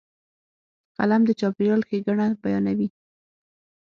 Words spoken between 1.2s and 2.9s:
د چاپېریال ښېګڼه بیانوي